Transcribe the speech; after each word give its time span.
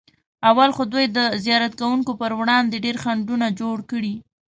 اول 0.49 0.69
خو 0.75 0.83
دوی 0.93 1.05
د 1.17 1.19
زیارت 1.43 1.73
کوونکو 1.79 2.11
پر 2.21 2.31
وړاندې 2.39 2.83
ډېر 2.85 2.95
خنډونه 3.03 3.47
جوړ 3.59 3.77
کړي. 3.91 4.13